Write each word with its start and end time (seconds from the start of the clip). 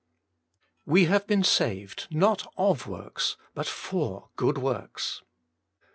WE 0.83 1.05
have 1.05 1.27
been 1.27 1.43
saved, 1.43 2.07
not 2.09 2.51
of 2.57 2.87
works, 2.87 3.37
but 3.53 3.67
for 3.67 4.29
good 4.35 4.57
works. 4.57 5.21